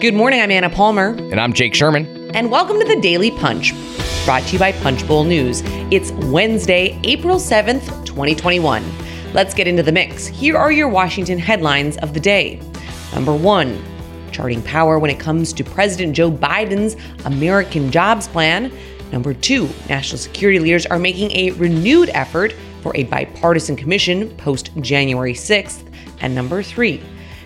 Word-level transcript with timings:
Good 0.00 0.12
morning. 0.12 0.40
I'm 0.40 0.50
Anna 0.50 0.68
Palmer. 0.68 1.10
And 1.30 1.40
I'm 1.40 1.52
Jake 1.52 1.72
Sherman. 1.72 2.28
And 2.34 2.50
welcome 2.50 2.80
to 2.80 2.84
the 2.84 3.00
Daily 3.00 3.30
Punch, 3.30 3.72
brought 4.24 4.42
to 4.42 4.54
you 4.54 4.58
by 4.58 4.72
Punchbowl 4.72 5.22
News. 5.22 5.62
It's 5.92 6.10
Wednesday, 6.32 6.98
April 7.04 7.36
7th, 7.36 8.04
2021. 8.04 8.84
Let's 9.32 9.54
get 9.54 9.68
into 9.68 9.84
the 9.84 9.92
mix. 9.92 10.26
Here 10.26 10.56
are 10.56 10.72
your 10.72 10.88
Washington 10.88 11.38
headlines 11.38 11.96
of 11.98 12.12
the 12.12 12.18
day. 12.18 12.60
Number 13.14 13.32
one, 13.32 13.80
charting 14.32 14.62
power 14.62 14.98
when 14.98 15.12
it 15.12 15.20
comes 15.20 15.52
to 15.52 15.62
President 15.62 16.16
Joe 16.16 16.30
Biden's 16.30 16.96
American 17.24 17.92
Jobs 17.92 18.26
Plan. 18.26 18.72
Number 19.12 19.32
two, 19.32 19.68
national 19.88 20.18
security 20.18 20.58
leaders 20.58 20.86
are 20.86 20.98
making 20.98 21.30
a 21.30 21.52
renewed 21.52 22.10
effort 22.14 22.52
for 22.82 22.90
a 22.96 23.04
bipartisan 23.04 23.76
commission 23.76 24.28
post 24.38 24.70
January 24.80 25.34
6th. 25.34 25.88
And 26.20 26.34
number 26.34 26.64
three, 26.64 27.00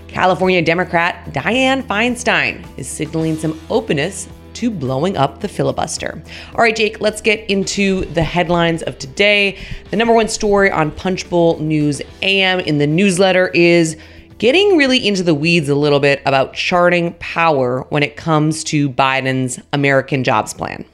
California 0.09 0.61
Democrat 0.63 1.25
Dianne 1.33 1.83
Feinstein 1.83 2.67
is 2.77 2.89
signaling 2.89 3.37
some 3.37 3.61
openness 3.71 4.29
to 4.55 4.71
blowing 4.71 5.16
up 5.16 5.41
the 5.41 5.47
filibuster. 5.47 6.21
All 6.55 6.62
right, 6.62 6.75
Jake, 6.75 7.01
let's 7.01 7.21
get 7.21 7.49
into 7.49 8.05
the 8.07 8.25
headlines 8.25 8.83
of 8.83 8.99
today. 8.99 9.57
The 9.91 9.97
number 9.97 10.13
one 10.13 10.27
story 10.27 10.71
on 10.71 10.91
Punchbowl 10.91 11.61
News 11.61 12.02
AM 12.23 12.59
in 12.61 12.79
the 12.79 12.87
newsletter 12.87 13.49
is 13.49 13.97
getting 14.39 14.77
really 14.77 15.07
into 15.07 15.23
the 15.23 15.35
weeds 15.35 15.69
a 15.69 15.75
little 15.75 16.01
bit 16.01 16.21
about 16.27 16.55
charting 16.55 17.15
power 17.21 17.87
when 17.91 18.02
it 18.02 18.16
comes 18.16 18.65
to 18.65 18.91
Biden's 18.91 19.61
American 19.73 20.25
Jobs 20.25 20.55
Plan. 20.55 20.85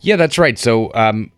Yeah, 0.00 0.16
that's 0.16 0.38
right. 0.38 0.58
So, 0.58 0.90
um, 0.94 1.30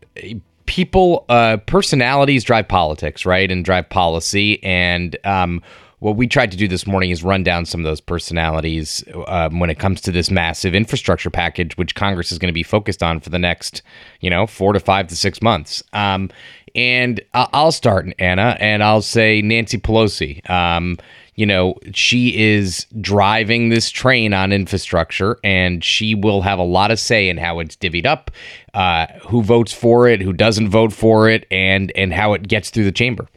people, 0.66 1.24
uh, 1.28 1.56
personalities 1.66 2.44
drive 2.44 2.68
politics, 2.68 3.26
right? 3.26 3.50
And 3.50 3.64
drive 3.64 3.88
policy. 3.88 4.62
And, 4.62 5.16
um, 5.24 5.62
what 6.02 6.16
we 6.16 6.26
tried 6.26 6.50
to 6.50 6.56
do 6.56 6.66
this 6.66 6.84
morning 6.84 7.10
is 7.10 7.22
run 7.22 7.44
down 7.44 7.64
some 7.64 7.80
of 7.80 7.84
those 7.84 8.00
personalities 8.00 9.04
um, 9.28 9.60
when 9.60 9.70
it 9.70 9.78
comes 9.78 10.00
to 10.00 10.10
this 10.10 10.32
massive 10.32 10.74
infrastructure 10.74 11.30
package, 11.30 11.76
which 11.76 11.94
Congress 11.94 12.32
is 12.32 12.40
going 12.40 12.48
to 12.48 12.52
be 12.52 12.64
focused 12.64 13.04
on 13.04 13.20
for 13.20 13.30
the 13.30 13.38
next, 13.38 13.82
you 14.20 14.28
know, 14.28 14.44
four 14.44 14.72
to 14.72 14.80
five 14.80 15.06
to 15.06 15.14
six 15.14 15.40
months. 15.40 15.80
Um, 15.92 16.28
and 16.74 17.20
I'll 17.34 17.70
start, 17.70 18.08
Anna, 18.18 18.56
and 18.58 18.82
I'll 18.82 19.00
say 19.00 19.42
Nancy 19.42 19.78
Pelosi. 19.78 20.48
Um, 20.50 20.98
you 21.36 21.46
know, 21.46 21.76
she 21.94 22.36
is 22.36 22.84
driving 23.00 23.68
this 23.68 23.88
train 23.88 24.34
on 24.34 24.52
infrastructure, 24.52 25.38
and 25.44 25.84
she 25.84 26.16
will 26.16 26.42
have 26.42 26.58
a 26.58 26.64
lot 26.64 26.90
of 26.90 26.98
say 26.98 27.28
in 27.28 27.36
how 27.36 27.60
it's 27.60 27.76
divvied 27.76 28.06
up, 28.06 28.32
uh, 28.74 29.06
who 29.28 29.40
votes 29.40 29.72
for 29.72 30.08
it, 30.08 30.20
who 30.20 30.32
doesn't 30.32 30.68
vote 30.68 30.92
for 30.92 31.28
it, 31.28 31.46
and 31.52 31.92
and 31.94 32.12
how 32.12 32.32
it 32.32 32.48
gets 32.48 32.70
through 32.70 32.84
the 32.84 32.92
chamber. 32.92 33.28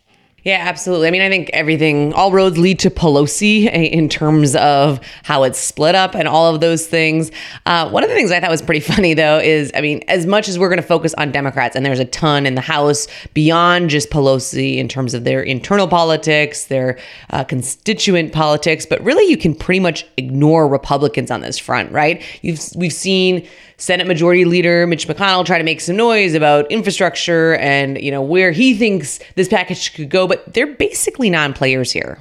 Yeah, 0.46 0.62
absolutely. 0.62 1.08
I 1.08 1.12
mean, 1.12 1.24
I 1.24 1.30
think 1.30 1.50
everything, 1.54 2.14
all 2.14 2.32
roads 2.32 2.60
lead 2.60 2.78
to 2.80 2.92
Pelosi 2.92 3.66
eh, 3.66 3.70
in 3.82 4.08
terms 4.08 4.56
of 4.56 5.00
how 5.24 5.42
it's 5.42 5.58
split 5.58 5.96
up 5.96 6.14
and 6.14 6.28
all 6.28 6.54
of 6.54 6.62
those 6.62 6.86
things. 6.86 7.32
Uh, 7.66 7.90
one 7.90 8.04
of 8.04 8.12
the 8.12 8.16
things 8.16 8.30
I 8.30 8.40
thought 8.40 8.52
was 8.52 8.62
pretty 8.62 8.80
funny, 8.94 9.16
though, 9.16 9.40
is 9.40 9.72
I 9.74 9.82
mean, 9.82 10.04
as 10.08 10.28
much 10.28 10.48
as 10.48 10.60
we're 10.60 10.70
going 10.70 10.80
to 10.80 10.88
focus 10.88 11.16
on 11.16 11.32
Democrats, 11.32 11.76
and 11.76 11.84
there's 11.84 12.00
a 12.00 12.06
ton 12.06 12.46
in 12.46 12.54
the 12.54 12.62
House 12.62 13.08
beyond 13.34 13.90
just 13.90 14.12
Pelosi 14.12 14.78
in 14.78 14.88
terms 14.88 15.16
of 15.16 15.24
their 15.24 15.42
internal 15.42 15.88
politics, 15.88 16.66
their 16.66 17.00
uh, 17.32 17.44
constituent 17.44 18.32
politics, 18.32 18.86
but 18.86 19.04
really 19.04 19.28
you 19.28 19.38
can 19.38 19.56
pretty 19.56 19.80
much 19.80 20.06
ignore 20.16 20.68
Republicans 20.68 21.32
on 21.32 21.42
this 21.42 21.58
front, 21.58 21.92
right? 21.92 22.22
You've 22.44 22.62
we've 22.76 22.94
seen 22.94 23.48
Senate 23.78 24.08
Majority 24.08 24.46
Leader 24.46 24.88
Mitch 24.88 25.08
McConnell 25.08 25.46
try 25.46 25.58
to 25.58 25.64
make 25.64 25.82
some 25.82 25.98
noise 25.98 26.34
about 26.34 26.72
infrastructure 26.72 27.56
and 27.56 28.00
you 28.02 28.10
know 28.12 28.22
where 28.22 28.52
he 28.52 28.74
thinks 28.74 29.20
this 29.36 29.50
package 29.50 29.94
could 29.94 30.10
go, 30.10 30.28
but 30.28 30.35
they're 30.48 30.76
basically 30.76 31.30
non-players 31.30 31.92
here. 31.92 32.20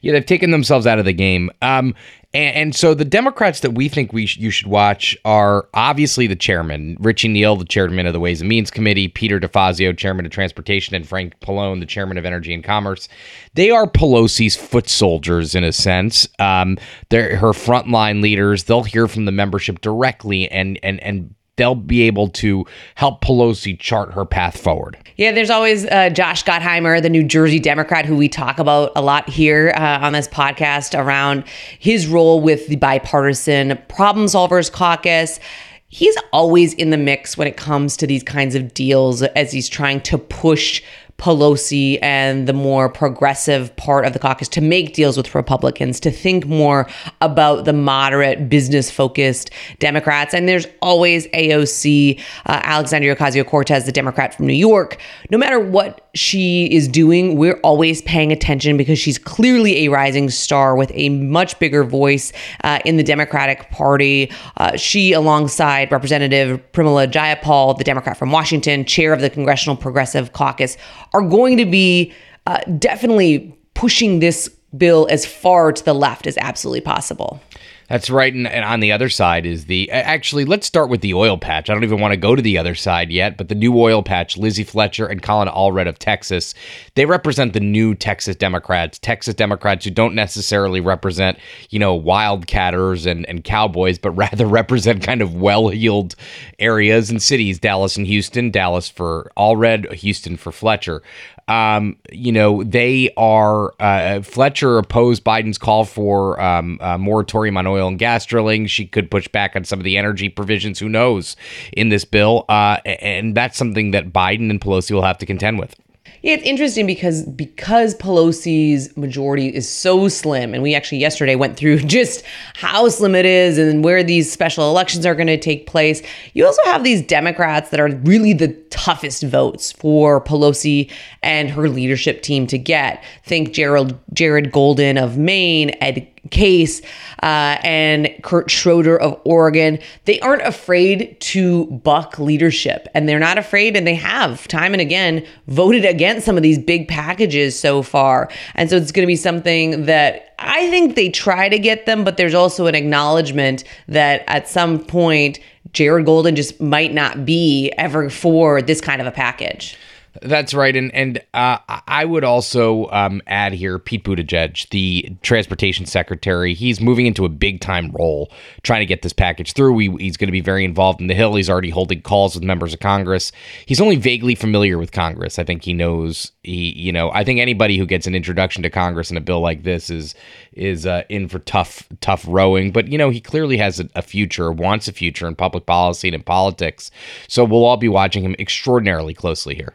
Yeah, 0.00 0.12
they've 0.12 0.24
taken 0.24 0.50
themselves 0.50 0.86
out 0.86 0.98
of 0.98 1.04
the 1.04 1.12
game. 1.12 1.50
Um, 1.62 1.94
and, 2.32 2.56
and, 2.56 2.74
so 2.74 2.92
the 2.94 3.04
Democrats 3.04 3.60
that 3.60 3.72
we 3.72 3.88
think 3.88 4.12
we 4.12 4.26
sh- 4.26 4.36
you 4.36 4.50
should 4.50 4.66
watch 4.66 5.16
are 5.24 5.68
obviously 5.74 6.26
the 6.26 6.36
chairman, 6.36 6.96
Richie 7.00 7.28
Neal, 7.28 7.56
the 7.56 7.64
chairman 7.64 8.06
of 8.06 8.12
the 8.12 8.20
Ways 8.20 8.40
and 8.40 8.48
Means 8.48 8.70
Committee, 8.70 9.08
Peter 9.08 9.38
DeFazio, 9.38 9.96
chairman 9.96 10.26
of 10.26 10.32
Transportation, 10.32 10.94
and 10.94 11.08
Frank 11.08 11.38
Pallone, 11.40 11.80
the 11.80 11.86
chairman 11.86 12.18
of 12.18 12.24
Energy 12.24 12.52
and 12.52 12.64
Commerce. 12.64 13.08
They 13.54 13.70
are 13.70 13.86
Pelosi's 13.86 14.56
foot 14.56 14.88
soldiers 14.88 15.54
in 15.54 15.64
a 15.64 15.72
sense. 15.72 16.28
Um, 16.38 16.78
they're 17.10 17.36
her 17.36 17.52
frontline 17.52 18.22
leaders. 18.22 18.64
They'll 18.64 18.82
hear 18.82 19.08
from 19.08 19.24
the 19.24 19.32
membership 19.32 19.80
directly 19.80 20.50
and 20.50 20.78
and 20.82 21.02
and 21.02 21.34
they'll 21.56 21.74
be 21.74 22.02
able 22.02 22.28
to 22.28 22.64
help 22.94 23.22
Pelosi 23.22 23.78
chart 23.78 24.12
her 24.12 24.24
path 24.24 24.60
forward. 24.60 24.96
Yeah, 25.16 25.32
there's 25.32 25.50
always 25.50 25.86
uh, 25.86 26.10
Josh 26.10 26.44
Gottheimer, 26.44 27.00
the 27.00 27.08
New 27.08 27.24
Jersey 27.24 27.58
Democrat, 27.58 28.04
who 28.04 28.16
we 28.16 28.28
talk 28.28 28.58
about 28.58 28.92
a 28.94 29.00
lot 29.00 29.28
here 29.28 29.72
uh, 29.74 29.98
on 30.02 30.12
this 30.12 30.28
podcast 30.28 30.98
around 30.98 31.44
his 31.78 32.06
role 32.06 32.40
with 32.40 32.68
the 32.68 32.76
bipartisan 32.76 33.78
Problem 33.88 34.26
Solvers 34.26 34.70
Caucus. 34.70 35.40
He's 35.88 36.16
always 36.32 36.74
in 36.74 36.90
the 36.90 36.98
mix 36.98 37.38
when 37.38 37.48
it 37.48 37.56
comes 37.56 37.96
to 37.96 38.06
these 38.06 38.22
kinds 38.22 38.54
of 38.54 38.74
deals 38.74 39.22
as 39.22 39.52
he's 39.52 39.68
trying 39.68 40.02
to 40.02 40.18
push 40.18 40.82
Pelosi 41.18 41.98
and 42.02 42.46
the 42.46 42.52
more 42.52 42.88
progressive 42.88 43.74
part 43.76 44.04
of 44.04 44.12
the 44.12 44.18
caucus 44.18 44.48
to 44.48 44.60
make 44.60 44.92
deals 44.92 45.16
with 45.16 45.34
Republicans, 45.34 45.98
to 46.00 46.10
think 46.10 46.46
more 46.46 46.86
about 47.20 47.64
the 47.64 47.72
moderate, 47.72 48.48
business 48.48 48.90
focused 48.90 49.50
Democrats. 49.78 50.34
And 50.34 50.48
there's 50.48 50.66
always 50.82 51.26
AOC, 51.28 52.18
uh, 52.46 52.60
Alexandria 52.64 53.16
Ocasio 53.16 53.46
Cortez, 53.46 53.86
the 53.86 53.92
Democrat 53.92 54.34
from 54.34 54.46
New 54.46 54.52
York. 54.52 54.98
No 55.30 55.38
matter 55.38 55.58
what 55.58 56.05
she 56.16 56.66
is 56.66 56.88
doing, 56.88 57.36
we're 57.36 57.60
always 57.62 58.02
paying 58.02 58.32
attention 58.32 58.76
because 58.76 58.98
she's 58.98 59.18
clearly 59.18 59.84
a 59.84 59.88
rising 59.88 60.30
star 60.30 60.76
with 60.76 60.90
a 60.94 61.10
much 61.10 61.58
bigger 61.58 61.84
voice 61.84 62.32
uh, 62.64 62.80
in 62.84 62.96
the 62.96 63.02
Democratic 63.02 63.70
Party. 63.70 64.30
Uh, 64.56 64.76
she, 64.76 65.12
alongside 65.12 65.92
Representative 65.92 66.60
Pramila 66.72 67.10
Jayapal, 67.10 67.78
the 67.78 67.84
Democrat 67.84 68.16
from 68.16 68.32
Washington, 68.32 68.84
chair 68.84 69.12
of 69.12 69.20
the 69.20 69.30
Congressional 69.30 69.76
Progressive 69.76 70.32
Caucus, 70.32 70.76
are 71.12 71.22
going 71.22 71.56
to 71.56 71.66
be 71.66 72.12
uh, 72.46 72.58
definitely 72.78 73.56
pushing 73.74 74.20
this 74.20 74.48
bill 74.76 75.06
as 75.10 75.24
far 75.24 75.72
to 75.72 75.84
the 75.84 75.94
left 75.94 76.26
as 76.26 76.36
absolutely 76.38 76.80
possible. 76.80 77.40
That's 77.88 78.10
right. 78.10 78.34
And, 78.34 78.48
and, 78.48 78.64
on 78.64 78.80
the 78.80 78.90
other 78.90 79.08
side 79.08 79.46
is 79.46 79.66
the 79.66 79.90
actually, 79.92 80.44
let's 80.44 80.66
start 80.66 80.88
with 80.88 81.02
the 81.02 81.14
oil 81.14 81.38
patch. 81.38 81.70
I 81.70 81.74
don't 81.74 81.84
even 81.84 82.00
want 82.00 82.12
to 82.12 82.16
go 82.16 82.34
to 82.34 82.42
the 82.42 82.58
other 82.58 82.74
side 82.74 83.10
yet, 83.10 83.36
but 83.36 83.48
the 83.48 83.54
new 83.54 83.78
oil 83.78 84.02
patch, 84.02 84.36
Lizzie 84.36 84.64
Fletcher 84.64 85.06
and 85.06 85.22
Colin 85.22 85.48
Allred 85.48 85.88
of 85.88 85.98
Texas, 85.98 86.52
they 86.94 87.06
represent 87.06 87.52
the 87.52 87.60
new 87.60 87.94
Texas 87.94 88.34
Democrats, 88.34 88.98
Texas 88.98 89.34
Democrats 89.34 89.84
who 89.84 89.92
don't 89.92 90.16
necessarily 90.16 90.80
represent, 90.80 91.38
you 91.70 91.78
know, 91.78 91.98
wildcatters 91.98 93.06
and, 93.06 93.24
and 93.26 93.44
cowboys, 93.44 93.98
but 93.98 94.10
rather 94.16 94.46
represent 94.46 95.04
kind 95.04 95.22
of 95.22 95.36
well 95.36 95.68
heeled 95.68 96.16
areas 96.58 97.08
and 97.08 97.22
cities, 97.22 97.60
Dallas 97.60 97.96
and 97.96 98.06
Houston, 98.06 98.50
Dallas 98.50 98.88
for 98.88 99.30
Allred, 99.36 99.92
Houston 99.92 100.36
for 100.36 100.50
Fletcher. 100.50 101.02
Um, 101.48 101.96
you 102.10 102.32
know, 102.32 102.64
they 102.64 103.10
are 103.16 103.72
uh, 103.78 104.22
Fletcher 104.22 104.78
opposed 104.78 105.24
Biden's 105.24 105.58
call 105.58 105.84
for 105.84 106.40
um, 106.40 106.78
a 106.80 106.98
moratorium 106.98 107.56
on 107.56 107.66
oil 107.66 107.86
and 107.88 107.98
gas 107.98 108.26
drilling. 108.26 108.66
She 108.66 108.86
could 108.86 109.10
push 109.10 109.28
back 109.28 109.54
on 109.54 109.64
some 109.64 109.78
of 109.78 109.84
the 109.84 109.96
energy 109.96 110.28
provisions. 110.28 110.78
Who 110.78 110.88
knows 110.88 111.36
in 111.72 111.88
this 111.88 112.04
bill? 112.04 112.44
Uh, 112.48 112.78
and 112.84 113.36
that's 113.36 113.56
something 113.56 113.92
that 113.92 114.12
Biden 114.12 114.50
and 114.50 114.60
Pelosi 114.60 114.92
will 114.92 115.02
have 115.02 115.18
to 115.18 115.26
contend 115.26 115.58
with. 115.58 115.76
Yeah, 116.22 116.34
it's 116.34 116.44
interesting 116.44 116.86
because 116.86 117.22
because 117.24 117.94
Pelosi's 117.94 118.96
majority 118.96 119.48
is 119.48 119.68
so 119.68 120.08
slim, 120.08 120.54
and 120.54 120.62
we 120.62 120.74
actually 120.74 120.98
yesterday 120.98 121.36
went 121.36 121.56
through 121.56 121.78
just 121.80 122.24
how 122.54 122.88
slim 122.88 123.14
it 123.14 123.26
is 123.26 123.58
and 123.58 123.84
where 123.84 124.02
these 124.02 124.30
special 124.30 124.68
elections 124.68 125.06
are 125.06 125.14
going 125.14 125.26
to 125.28 125.38
take 125.38 125.66
place. 125.66 126.02
You 126.34 126.46
also 126.46 126.62
have 126.64 126.84
these 126.84 127.02
Democrats 127.02 127.70
that 127.70 127.80
are 127.80 127.88
really 127.88 128.32
the 128.32 128.48
toughest 128.70 129.22
votes 129.22 129.72
for 129.72 130.20
Pelosi 130.20 130.90
and 131.22 131.50
her 131.50 131.68
leadership 131.68 132.22
team 132.22 132.46
to 132.48 132.58
get. 132.58 133.04
Think 133.24 133.52
Gerald 133.52 133.98
Jared 134.12 134.50
Golden 134.52 134.98
of 134.98 135.16
Maine, 135.16 135.70
Ed 135.80 136.08
Case, 136.30 136.80
uh, 137.22 137.58
and 137.62 138.08
Kurt 138.22 138.50
Schrader 138.50 138.98
of 138.98 139.20
Oregon. 139.24 139.78
They 140.04 140.20
aren't 140.20 140.42
afraid 140.42 141.20
to 141.20 141.66
buck 141.66 142.18
leadership, 142.18 142.88
and 142.94 143.08
they're 143.08 143.18
not 143.18 143.38
afraid, 143.38 143.76
and 143.76 143.86
they 143.86 143.94
have 143.94 144.46
time 144.48 144.72
and 144.72 144.80
again 144.80 145.26
voted 145.46 145.84
against 145.84 146.26
some 146.26 146.36
of 146.36 146.42
these 146.42 146.58
big 146.58 146.88
packages 146.88 147.58
so 147.58 147.82
far. 147.82 148.30
And 148.54 148.70
so 148.70 148.76
it's 148.76 148.92
going 148.92 149.04
to 149.04 149.06
be 149.06 149.16
something 149.16 149.86
that 149.86 150.34
I 150.38 150.68
think 150.70 150.96
they 150.96 151.08
try 151.08 151.48
to 151.48 151.58
get 151.58 151.86
them, 151.86 152.04
but 152.04 152.16
there's 152.16 152.34
also 152.34 152.66
an 152.66 152.74
acknowledgement 152.74 153.64
that 153.88 154.24
at 154.26 154.48
some 154.48 154.84
point, 154.84 155.38
Jared 155.72 156.06
Golden 156.06 156.36
just 156.36 156.60
might 156.60 156.92
not 156.92 157.24
be 157.24 157.72
ever 157.78 158.08
for 158.10 158.62
this 158.62 158.80
kind 158.80 159.00
of 159.00 159.06
a 159.06 159.10
package. 159.10 159.76
That's 160.22 160.54
right, 160.54 160.74
and 160.74 160.94
and 160.94 161.18
uh, 161.34 161.58
I 161.86 162.04
would 162.04 162.24
also 162.24 162.88
um, 162.90 163.22
add 163.26 163.52
here 163.52 163.78
Pete 163.78 164.04
Buttigieg, 164.04 164.68
the 164.70 165.16
transportation 165.22 165.86
secretary. 165.86 166.54
He's 166.54 166.80
moving 166.80 167.06
into 167.06 167.24
a 167.24 167.28
big 167.28 167.60
time 167.60 167.90
role, 167.92 168.30
trying 168.62 168.80
to 168.80 168.86
get 168.86 169.02
this 169.02 169.12
package 169.12 169.52
through. 169.52 169.78
He, 169.78 169.96
he's 169.98 170.16
going 170.16 170.28
to 170.28 170.32
be 170.32 170.40
very 170.40 170.64
involved 170.64 171.00
in 171.00 171.06
the 171.06 171.14
Hill. 171.14 171.34
He's 171.34 171.50
already 171.50 171.70
holding 171.70 172.02
calls 172.02 172.34
with 172.34 172.44
members 172.44 172.72
of 172.74 172.80
Congress. 172.80 173.32
He's 173.66 173.80
only 173.80 173.96
vaguely 173.96 174.34
familiar 174.34 174.78
with 174.78 174.92
Congress. 174.92 175.38
I 175.38 175.44
think 175.44 175.64
he 175.64 175.72
knows. 175.72 176.32
He, 176.42 176.72
you 176.72 176.92
know, 176.92 177.10
I 177.10 177.24
think 177.24 177.40
anybody 177.40 177.76
who 177.76 177.86
gets 177.86 178.06
an 178.06 178.14
introduction 178.14 178.62
to 178.62 178.70
Congress 178.70 179.10
in 179.10 179.16
a 179.16 179.20
bill 179.20 179.40
like 179.40 179.62
this 179.62 179.90
is 179.90 180.14
is 180.52 180.86
uh, 180.86 181.02
in 181.08 181.28
for 181.28 181.38
tough 181.40 181.88
tough 182.00 182.24
rowing. 182.28 182.72
But 182.72 182.88
you 182.88 182.98
know, 182.98 183.10
he 183.10 183.20
clearly 183.20 183.56
has 183.58 183.80
a, 183.80 183.88
a 183.94 184.02
future, 184.02 184.52
wants 184.52 184.88
a 184.88 184.92
future 184.92 185.26
in 185.26 185.34
public 185.36 185.66
policy 185.66 186.08
and 186.08 186.14
in 186.14 186.22
politics. 186.22 186.90
So 187.28 187.44
we'll 187.44 187.64
all 187.64 187.76
be 187.76 187.88
watching 187.88 188.24
him 188.24 188.36
extraordinarily 188.38 189.14
closely 189.14 189.54
here. 189.54 189.74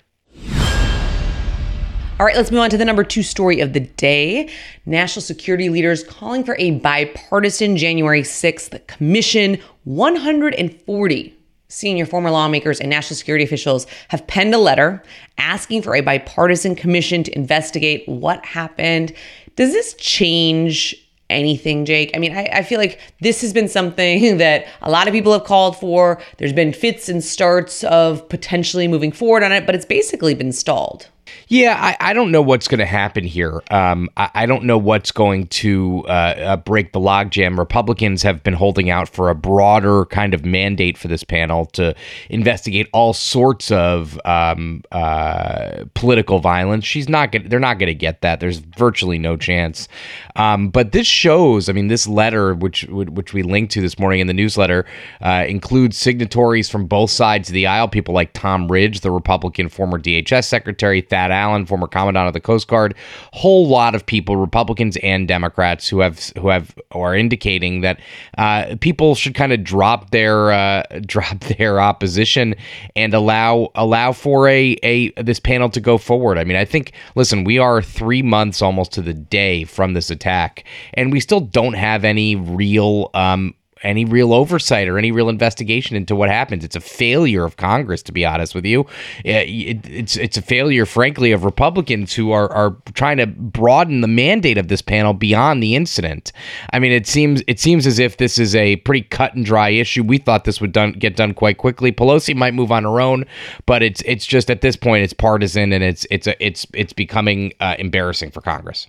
All 2.21 2.27
right, 2.27 2.35
let's 2.35 2.51
move 2.51 2.59
on 2.59 2.69
to 2.69 2.77
the 2.77 2.85
number 2.85 3.03
two 3.03 3.23
story 3.23 3.61
of 3.61 3.73
the 3.73 3.79
day. 3.79 4.47
National 4.85 5.23
security 5.23 5.69
leaders 5.69 6.03
calling 6.03 6.43
for 6.43 6.55
a 6.59 6.69
bipartisan 6.69 7.77
January 7.77 8.21
6th 8.21 8.85
commission. 8.85 9.57
140 9.85 11.37
senior 11.67 12.05
former 12.05 12.29
lawmakers 12.29 12.79
and 12.79 12.91
national 12.91 13.17
security 13.17 13.43
officials 13.43 13.87
have 14.09 14.27
penned 14.27 14.53
a 14.53 14.59
letter 14.59 15.01
asking 15.39 15.81
for 15.81 15.95
a 15.95 16.01
bipartisan 16.01 16.75
commission 16.75 17.23
to 17.23 17.35
investigate 17.35 18.07
what 18.07 18.45
happened. 18.45 19.11
Does 19.55 19.71
this 19.71 19.95
change 19.95 20.95
anything, 21.31 21.85
Jake? 21.85 22.11
I 22.13 22.19
mean, 22.19 22.37
I, 22.37 22.47
I, 22.53 22.61
feel 22.61 22.77
like 22.77 22.99
this 23.21 23.41
has 23.41 23.51
been 23.51 23.67
something 23.67 24.37
that 24.37 24.67
a 24.83 24.91
lot 24.91 25.07
of 25.07 25.13
people 25.13 25.33
have 25.33 25.45
called 25.45 25.75
for. 25.75 26.21
There's 26.37 26.53
been 26.53 26.71
fits 26.71 27.09
and 27.09 27.23
starts 27.23 27.83
of 27.85 28.29
potentially 28.29 28.87
moving 28.87 29.11
forward 29.11 29.41
on 29.41 29.51
it, 29.51 29.65
but 29.65 29.73
it's 29.73 29.85
basically 29.85 30.35
been 30.35 30.51
stalled. 30.51 31.07
Yeah, 31.47 31.77
I, 31.79 32.11
I 32.11 32.13
don't 32.13 32.31
know 32.31 32.41
what's 32.41 32.67
going 32.67 32.79
to 32.79 32.85
happen 32.85 33.23
here. 33.23 33.61
Um, 33.69 34.09
I, 34.15 34.29
I, 34.33 34.45
don't 34.45 34.63
know 34.63 34.77
what's 34.77 35.11
going 35.11 35.47
to 35.47 36.03
uh, 36.07 36.11
uh, 36.11 36.57
break 36.57 36.93
the 36.93 36.99
logjam. 36.99 37.57
Republicans 37.57 38.23
have 38.23 38.41
been 38.41 38.53
holding 38.53 38.89
out 38.89 39.09
for 39.09 39.29
a 39.29 39.35
broader 39.35 40.05
kind 40.05 40.33
of 40.33 40.45
mandate 40.45 40.97
for 40.97 41.09
this 41.09 41.23
panel 41.23 41.65
to 41.67 41.93
investigate 42.29 42.87
all 42.93 43.13
sorts 43.13 43.69
of 43.69 44.19
um, 44.23 44.81
uh, 44.91 45.83
political 45.93 46.39
violence. 46.39 46.85
She's 46.85 47.09
not 47.09 47.31
going. 47.31 47.49
They're 47.49 47.59
not 47.59 47.79
going 47.79 47.87
to 47.87 47.95
get 47.95 48.21
that. 48.21 48.39
There's 48.39 48.59
virtually 48.59 49.19
no 49.19 49.35
chance. 49.35 49.89
Um, 50.37 50.69
but 50.69 50.93
this 50.93 51.07
shows. 51.07 51.67
I 51.67 51.73
mean, 51.73 51.87
this 51.87 52.07
letter, 52.07 52.53
which 52.53 52.83
which 52.85 53.33
we 53.33 53.43
linked 53.43 53.73
to 53.73 53.81
this 53.81 53.99
morning 53.99 54.21
in 54.21 54.27
the 54.27 54.33
newsletter, 54.33 54.85
uh, 55.21 55.45
includes 55.47 55.97
signatories 55.97 56.69
from 56.69 56.87
both 56.87 57.11
sides 57.11 57.49
of 57.49 57.53
the 57.53 57.67
aisle. 57.67 57.89
People 57.89 58.13
like 58.13 58.31
Tom 58.33 58.71
Ridge, 58.71 59.01
the 59.01 59.11
Republican 59.11 59.67
former 59.67 59.99
DHS 59.99 60.45
secretary. 60.45 61.01
Thad 61.11 61.29
Allen, 61.29 61.65
former 61.67 61.87
commandant 61.87 62.27
of 62.27 62.33
the 62.33 62.39
Coast 62.39 62.67
Guard, 62.67 62.95
whole 63.33 63.67
lot 63.67 63.93
of 63.93 64.05
people, 64.05 64.37
Republicans 64.37 64.97
and 65.03 65.27
Democrats, 65.27 65.87
who 65.87 65.99
have 65.99 66.31
who 66.39 66.47
have 66.47 66.73
are 66.91 67.15
indicating 67.15 67.81
that 67.81 67.99
uh, 68.37 68.75
people 68.81 69.13
should 69.13 69.35
kind 69.35 69.53
of 69.53 69.63
drop 69.63 70.09
their 70.09 70.51
uh, 70.51 70.83
drop 71.05 71.39
their 71.41 71.79
opposition 71.79 72.55
and 72.95 73.13
allow 73.13 73.69
allow 73.75 74.11
for 74.11 74.47
a 74.47 74.77
a 74.83 75.11
this 75.21 75.39
panel 75.39 75.69
to 75.69 75.79
go 75.79 75.97
forward. 75.97 76.37
I 76.39 76.43
mean, 76.43 76.57
I 76.57 76.65
think 76.65 76.93
listen, 77.15 77.43
we 77.43 77.59
are 77.59 77.81
three 77.81 78.23
months 78.23 78.61
almost 78.61 78.93
to 78.93 79.01
the 79.01 79.13
day 79.13 79.65
from 79.65 79.93
this 79.93 80.09
attack, 80.09 80.63
and 80.93 81.11
we 81.11 81.19
still 81.19 81.41
don't 81.41 81.73
have 81.73 82.03
any 82.05 82.35
real 82.35 83.11
um, 83.13 83.53
any 83.83 84.05
real 84.05 84.33
oversight 84.33 84.87
or 84.87 84.97
any 84.97 85.11
real 85.11 85.29
investigation 85.29 85.95
into 85.95 86.15
what 86.15 86.29
happens. 86.29 86.63
It's 86.63 86.75
a 86.75 86.81
failure 86.81 87.43
of 87.43 87.57
Congress, 87.57 88.03
to 88.03 88.11
be 88.11 88.25
honest 88.25 88.55
with 88.55 88.65
you. 88.65 88.85
It, 89.23 89.85
it's 89.87 90.17
it's 90.17 90.37
a 90.37 90.41
failure, 90.41 90.85
frankly, 90.85 91.31
of 91.31 91.43
Republicans 91.43 92.13
who 92.13 92.31
are 92.31 92.51
are 92.51 92.77
trying 92.93 93.17
to 93.17 93.27
broaden 93.27 94.01
the 94.01 94.07
mandate 94.07 94.57
of 94.57 94.67
this 94.67 94.81
panel 94.81 95.13
beyond 95.13 95.61
the 95.61 95.75
incident. 95.75 96.31
I 96.73 96.79
mean, 96.79 96.91
it 96.91 97.07
seems 97.07 97.43
it 97.47 97.59
seems 97.59 97.87
as 97.87 97.99
if 97.99 98.17
this 98.17 98.37
is 98.37 98.55
a 98.55 98.77
pretty 98.77 99.03
cut 99.03 99.33
and 99.35 99.45
dry 99.45 99.69
issue. 99.69 100.03
We 100.03 100.17
thought 100.17 100.45
this 100.45 100.61
would 100.61 100.71
done 100.71 100.93
get 100.93 101.15
done 101.15 101.33
quite 101.33 101.57
quickly. 101.57 101.91
Pelosi 101.91 102.35
might 102.35 102.53
move 102.53 102.71
on 102.71 102.83
her 102.83 103.01
own, 103.01 103.25
but 103.65 103.83
it's 103.83 104.01
it's 104.05 104.25
just 104.25 104.49
at 104.49 104.61
this 104.61 104.75
point 104.75 105.03
it's 105.03 105.13
partisan 105.13 105.73
and 105.73 105.83
it's 105.83 106.05
it's 106.09 106.27
a, 106.27 106.45
it's 106.45 106.65
it's 106.73 106.93
becoming 106.93 107.53
uh, 107.59 107.75
embarrassing 107.79 108.31
for 108.31 108.41
Congress. 108.41 108.87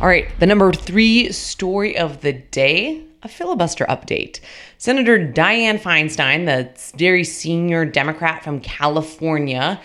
All 0.00 0.08
right, 0.08 0.28
the 0.38 0.46
number 0.46 0.72
three 0.72 1.32
story 1.32 1.96
of 1.96 2.20
the 2.20 2.32
day 2.32 3.04
a 3.24 3.28
filibuster 3.28 3.86
update. 3.86 4.38
Senator 4.76 5.18
Dianne 5.18 5.80
Feinstein, 5.80 6.44
the 6.44 6.96
very 6.96 7.24
senior 7.24 7.86
Democrat 7.86 8.44
from 8.44 8.60
California, 8.60 9.80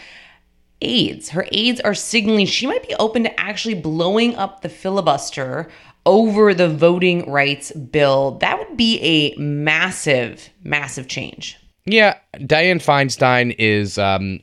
aides. 0.81 1.29
Her 1.29 1.47
aides 1.51 1.79
are 1.81 1.93
signaling 1.93 2.45
she 2.45 2.67
might 2.67 2.87
be 2.87 2.95
open 2.95 3.23
to 3.23 3.39
actually 3.39 3.75
blowing 3.75 4.35
up 4.35 4.61
the 4.61 4.69
filibuster 4.69 5.69
over 6.05 6.53
the 6.53 6.69
voting 6.69 7.29
rights 7.31 7.71
bill. 7.71 8.37
That 8.39 8.59
would 8.59 8.75
be 8.75 8.99
a 8.99 9.39
massive, 9.39 10.49
massive 10.63 11.07
change. 11.07 11.57
Yeah, 11.85 12.17
Dianne 12.35 12.83
Feinstein 12.83 13.55
is 13.57 13.97
um, 13.97 14.41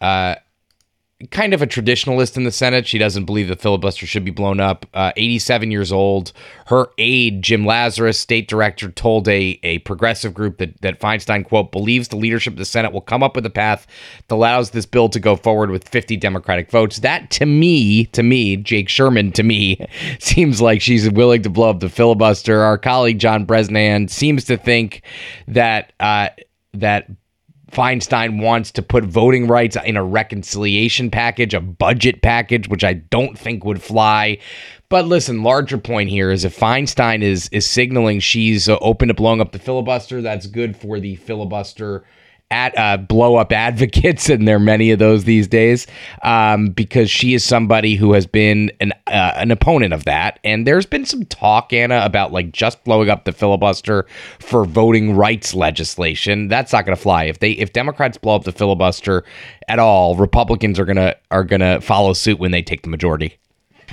uh, 0.00 0.36
kind 1.30 1.54
of 1.54 1.62
a 1.62 1.66
traditionalist 1.66 2.36
in 2.36 2.44
the 2.44 2.52
Senate. 2.52 2.86
She 2.86 2.98
doesn't 2.98 3.24
believe 3.24 3.48
the 3.48 3.56
filibuster 3.56 4.04
should 4.04 4.24
be 4.24 4.30
blown 4.30 4.60
up. 4.60 4.84
Uh, 4.92 5.12
87 5.16 5.70
years 5.70 5.90
old. 5.90 6.32
Her 6.66 6.88
aide, 6.98 7.40
Jim 7.40 7.64
Lazarus, 7.64 8.18
state 8.18 8.48
director, 8.48 8.90
told 8.90 9.26
a, 9.26 9.58
a 9.62 9.78
progressive 9.78 10.34
group 10.34 10.58
that, 10.58 10.78
that 10.82 11.00
Feinstein, 11.00 11.44
quote, 11.46 11.72
believes 11.72 12.08
the 12.08 12.16
leadership 12.16 12.52
of 12.52 12.58
the 12.58 12.66
Senate 12.66 12.92
will 12.92 13.00
come 13.00 13.22
up 13.22 13.34
with 13.34 13.46
a 13.46 13.50
path 13.50 13.86
that 14.28 14.34
allows 14.34 14.70
this 14.70 14.84
bill 14.84 15.08
to 15.08 15.18
go 15.18 15.36
forward 15.36 15.70
with 15.70 15.88
50 15.88 16.18
Democratic 16.18 16.70
votes. 16.70 16.98
That, 16.98 17.30
to 17.32 17.46
me, 17.46 18.04
to 18.06 18.22
me, 18.22 18.58
Jake 18.58 18.90
Sherman, 18.90 19.32
to 19.32 19.42
me, 19.42 19.86
seems 20.18 20.60
like 20.60 20.82
she's 20.82 21.10
willing 21.10 21.42
to 21.42 21.50
blow 21.50 21.70
up 21.70 21.80
the 21.80 21.88
filibuster. 21.88 22.60
Our 22.60 22.76
colleague, 22.76 23.18
John 23.18 23.46
Bresnahan, 23.46 24.08
seems 24.08 24.44
to 24.44 24.58
think 24.58 25.00
that, 25.48 25.94
uh, 25.98 26.28
that 26.74 27.08
Feinstein 27.76 28.40
wants 28.40 28.70
to 28.72 28.82
put 28.82 29.04
voting 29.04 29.46
rights 29.46 29.76
in 29.84 29.98
a 29.98 30.02
reconciliation 30.02 31.10
package, 31.10 31.52
a 31.52 31.60
budget 31.60 32.22
package, 32.22 32.68
which 32.68 32.82
I 32.82 32.94
don't 32.94 33.38
think 33.38 33.66
would 33.66 33.82
fly. 33.82 34.38
But 34.88 35.04
listen, 35.04 35.42
larger 35.42 35.76
point 35.76 36.08
here 36.08 36.30
is 36.30 36.44
if 36.44 36.58
Feinstein 36.58 37.22
is 37.22 37.50
is 37.52 37.68
signaling 37.68 38.20
she's 38.20 38.66
uh, 38.66 38.78
open 38.80 39.08
to 39.08 39.14
blowing 39.14 39.42
up 39.42 39.52
the 39.52 39.58
filibuster, 39.58 40.22
that's 40.22 40.46
good 40.46 40.74
for 40.74 40.98
the 40.98 41.16
filibuster 41.16 42.04
at 42.50 42.76
uh, 42.78 42.96
blow 42.96 43.36
up 43.36 43.52
advocates, 43.52 44.28
and 44.30 44.46
there 44.46 44.56
are 44.56 44.60
many 44.60 44.90
of 44.90 44.98
those 44.98 45.24
these 45.24 45.48
days, 45.48 45.86
um, 46.22 46.68
because 46.68 47.10
she 47.10 47.34
is 47.34 47.44
somebody 47.44 47.94
who 47.94 48.12
has 48.12 48.26
been 48.26 48.70
an 48.80 48.92
uh, 49.06 49.32
an 49.36 49.50
opponent 49.50 49.92
of 49.92 50.04
that. 50.04 50.38
And 50.44 50.66
there's 50.66 50.86
been 50.86 51.04
some 51.04 51.24
talk, 51.24 51.72
Anna, 51.72 52.00
about 52.04 52.32
like 52.32 52.52
just 52.52 52.82
blowing 52.84 53.08
up 53.08 53.24
the 53.24 53.32
filibuster 53.32 54.06
for 54.38 54.64
voting 54.64 55.14
rights 55.14 55.54
legislation. 55.54 56.48
That's 56.48 56.72
not 56.72 56.84
going 56.84 56.96
to 56.96 57.02
fly. 57.02 57.24
If 57.24 57.40
they 57.40 57.52
if 57.52 57.72
Democrats 57.72 58.18
blow 58.18 58.36
up 58.36 58.44
the 58.44 58.52
filibuster 58.52 59.24
at 59.68 59.78
all, 59.78 60.16
Republicans 60.16 60.78
are 60.78 60.84
gonna 60.84 61.16
are 61.30 61.44
gonna 61.44 61.80
follow 61.80 62.12
suit 62.12 62.38
when 62.38 62.50
they 62.52 62.62
take 62.62 62.82
the 62.82 62.88
majority. 62.88 63.38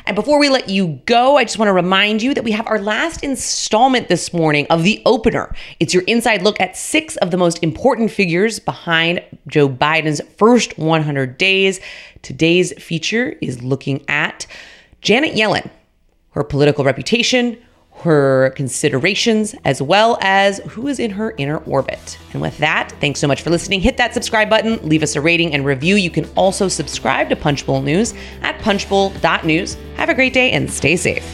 And 0.06 0.16
before 0.16 0.40
we 0.40 0.50
let 0.50 0.69
you 0.69 1.00
go, 1.06 1.38
I 1.38 1.44
just 1.44 1.57
want 1.57 1.69
to 1.69 1.74
remind 1.74 2.22
you 2.22 2.34
that 2.34 2.44
we 2.44 2.51
have 2.51 2.68
our 2.68 2.80
last 2.80 3.24
installment 3.24 4.07
this 4.07 4.34
morning 4.34 4.68
of 4.70 4.84
The 4.84 5.01
Opener. 5.06 5.56
It's 5.79 5.94
your 5.94 6.03
inside 6.03 6.41
look 6.41 6.60
at 6.60 6.75
six 6.75 7.15
of 7.18 7.32
the 7.32 7.38
most 7.38 7.63
important 7.63 8.12
figures 8.12 8.60
behind 8.60 9.22
Joe 9.48 9.70
Biden's 9.70 10.22
first 10.38 10.77
100 10.77 11.38
days. 11.38 11.79
Today's 12.22 12.74
feature 12.82 13.36
is 13.41 13.63
looking 13.63 14.03
at 14.08 14.46
Janet 15.01 15.36
Yellen, 15.36 15.70
her 16.32 16.44
political 16.44 16.84
reputation, 16.84 17.58
her 17.98 18.52
considerations, 18.52 19.56
as 19.66 19.82
well 19.82 20.18
as 20.22 20.60
who 20.70 20.88
is 20.88 21.00
in 21.00 21.12
her 21.12 21.34
inner 21.38 21.58
orbit. 21.60 22.18
And 22.34 22.42
with 22.42 22.58
that, 22.58 22.92
thanks 23.00 23.20
so 23.20 23.28
much 23.28 23.42
for 23.42 23.50
listening. 23.50 23.82
Hit 23.82 23.98
that 23.98 24.14
subscribe 24.14 24.50
button, 24.50 24.78
leave 24.88 25.04
us 25.04 25.16
a 25.16 25.22
rating 25.22 25.54
and 25.54 25.66
review. 25.66 25.96
You 25.96 26.10
can 26.10 26.30
also 26.36 26.68
subscribe 26.68 27.30
to 27.30 27.36
Punchbowl 27.36 27.82
News 27.82 28.14
at 28.42 28.60
punchbowl.news. 28.60 29.78
Have 29.96 30.10
a 30.10 30.14
great 30.14 30.34
day 30.34 30.52
and 30.52 30.72
stay 30.72 30.96
safe. 30.96 31.26